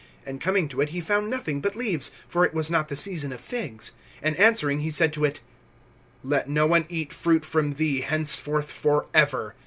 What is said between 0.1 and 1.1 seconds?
And coming to it, he